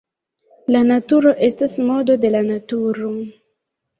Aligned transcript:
La 0.75 0.79
naturo 0.91 1.33
estas 1.49 1.75
modo 1.89 2.15
de 2.23 2.31
la 2.37 2.43
Naturo. 2.47 3.13